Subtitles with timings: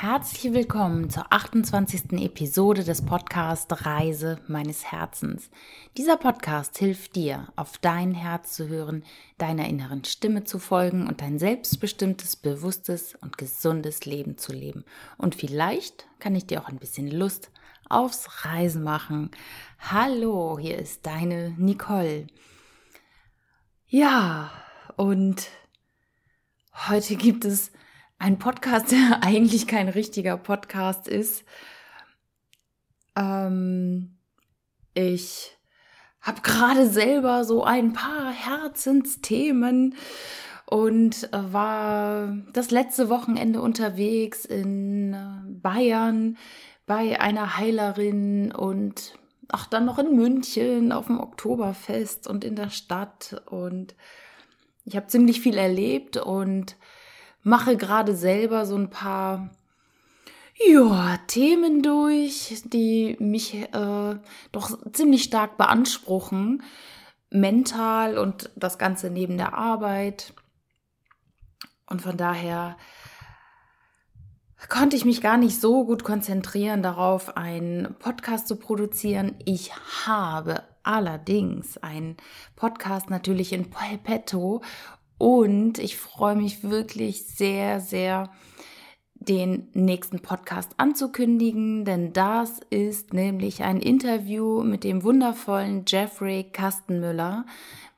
[0.00, 2.12] Herzlich willkommen zur 28.
[2.22, 5.50] Episode des Podcasts Reise meines Herzens.
[5.96, 9.02] Dieser Podcast hilft dir, auf dein Herz zu hören,
[9.38, 14.84] deiner inneren Stimme zu folgen und dein selbstbestimmtes, bewusstes und gesundes Leben zu leben.
[15.16, 17.50] Und vielleicht kann ich dir auch ein bisschen Lust
[17.88, 19.32] aufs Reisen machen.
[19.80, 22.28] Hallo, hier ist deine Nicole.
[23.88, 24.52] Ja,
[24.94, 25.48] und
[26.88, 27.72] heute gibt es
[28.18, 31.44] ein Podcast, der eigentlich kein richtiger Podcast ist.
[33.16, 34.18] Ähm,
[34.94, 35.56] ich
[36.20, 39.94] habe gerade selber so ein paar Herzensthemen
[40.66, 45.16] und war das letzte Wochenende unterwegs in
[45.62, 46.36] Bayern
[46.86, 49.14] bei einer Heilerin und
[49.48, 53.94] ach dann noch in München auf dem Oktoberfest und in der Stadt und
[54.84, 56.76] ich habe ziemlich viel erlebt und
[57.42, 59.50] mache gerade selber so ein paar
[60.66, 64.16] ja, Themen durch, die mich äh,
[64.50, 66.62] doch ziemlich stark beanspruchen,
[67.30, 70.32] mental und das Ganze neben der Arbeit.
[71.86, 72.76] Und von daher
[74.68, 79.36] konnte ich mich gar nicht so gut konzentrieren darauf, einen Podcast zu produzieren.
[79.44, 79.72] Ich
[80.06, 82.16] habe allerdings einen
[82.56, 84.62] Podcast natürlich in petto
[85.18, 88.30] und ich freue mich wirklich sehr, sehr,
[89.20, 97.44] den nächsten Podcast anzukündigen, denn das ist nämlich ein Interview mit dem wundervollen Jeffrey Kastenmüller,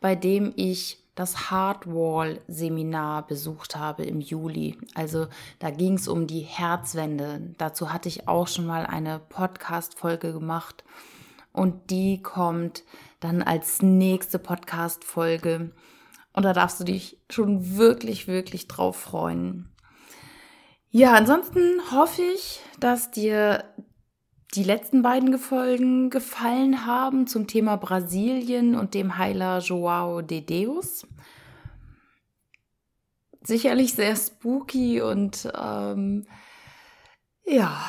[0.00, 4.78] bei dem ich das Hardwall-Seminar besucht habe im Juli.
[4.94, 5.26] Also
[5.58, 7.54] da ging es um die Herzwände.
[7.58, 10.82] Dazu hatte ich auch schon mal eine Podcast-Folge gemacht
[11.52, 12.84] und die kommt
[13.20, 15.72] dann als nächste Podcast-Folge
[16.32, 19.68] und da darfst du dich schon wirklich, wirklich drauf freuen.
[20.90, 23.64] Ja, ansonsten hoffe ich, dass dir
[24.54, 31.06] die letzten beiden Folgen gefallen haben zum Thema Brasilien und dem Heiler Joao de Deus.
[33.42, 36.26] Sicherlich sehr spooky und ähm,
[37.44, 37.80] ja,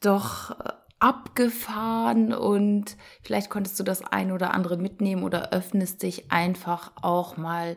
[0.00, 0.56] doch
[1.00, 7.36] abgefahren und vielleicht konntest du das ein oder andere mitnehmen oder öffnest dich einfach auch
[7.36, 7.76] mal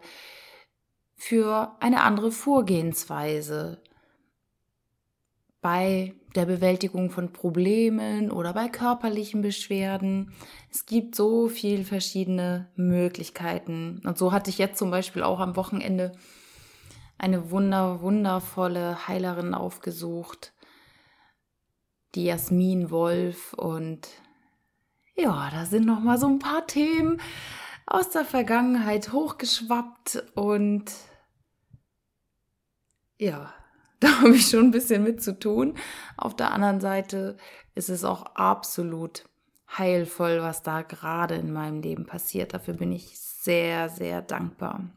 [1.16, 3.82] für eine andere Vorgehensweise
[5.62, 10.34] bei der Bewältigung von Problemen oder bei körperlichen Beschwerden.
[10.72, 14.02] Es gibt so viel verschiedene Möglichkeiten.
[14.04, 16.14] Und so hatte ich jetzt zum Beispiel auch am Wochenende
[17.18, 20.54] eine wunder, wundervolle Heilerin aufgesucht,
[22.16, 24.08] die Jasmin Wolf und
[25.16, 27.22] ja, da sind noch mal so ein paar Themen
[27.86, 30.86] aus der Vergangenheit hochgeschwappt und
[33.18, 33.54] ja,
[34.00, 35.76] da habe ich schon ein bisschen mit zu tun.
[36.18, 37.38] Auf der anderen Seite
[37.76, 39.26] ist es auch absolut
[39.78, 42.54] heilvoll, was da gerade in meinem Leben passiert.
[42.54, 44.90] Dafür bin ich sehr, sehr dankbar.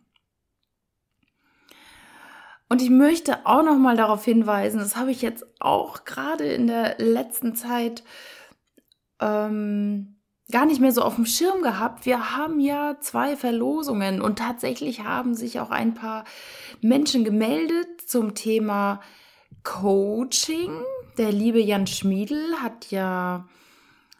[2.74, 6.66] Und ich möchte auch noch mal darauf hinweisen, das habe ich jetzt auch gerade in
[6.66, 8.02] der letzten Zeit
[9.20, 10.16] ähm,
[10.50, 12.04] gar nicht mehr so auf dem Schirm gehabt.
[12.04, 16.24] Wir haben ja zwei Verlosungen und tatsächlich haben sich auch ein paar
[16.80, 19.00] Menschen gemeldet zum Thema
[19.62, 20.82] Coaching.
[21.16, 23.46] Der liebe Jan Schmiedel hat ja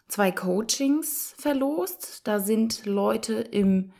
[0.06, 2.20] zwei Coachings verlost.
[2.22, 3.90] Da sind Leute im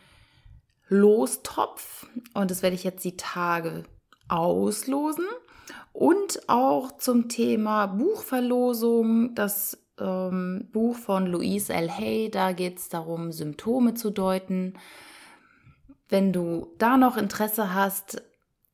[0.86, 3.82] Lostopf und das werde ich jetzt die Tage
[4.28, 5.26] auslosen.
[5.92, 11.90] Und auch zum Thema Buchverlosung, das ähm, Buch von Louise L.
[11.90, 14.74] Hay, da geht es darum, Symptome zu deuten.
[16.08, 18.22] Wenn du da noch Interesse hast,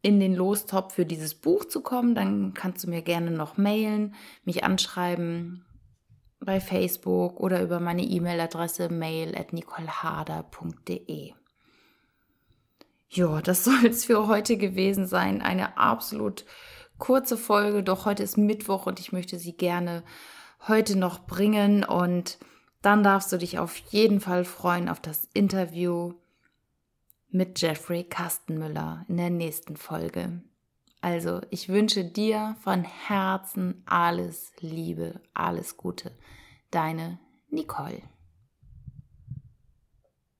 [0.03, 4.15] in den Lostopf für dieses Buch zu kommen, dann kannst du mir gerne noch mailen,
[4.44, 5.65] mich anschreiben
[6.41, 9.34] bei Facebook oder über meine E-Mail-Adresse mail.
[13.10, 15.43] Ja, das soll es für heute gewesen sein.
[15.43, 16.44] Eine absolut
[16.98, 20.03] kurze Folge, doch heute ist Mittwoch und ich möchte sie gerne
[20.68, 22.39] heute noch bringen und
[22.83, 26.15] dann darfst du dich auf jeden Fall freuen auf das Interview
[27.30, 30.42] mit Jeffrey Kastenmüller in der nächsten Folge.
[31.03, 36.12] Also, ich wünsche dir von Herzen alles Liebe, alles Gute.
[36.71, 37.18] Deine
[37.48, 38.03] Nicole.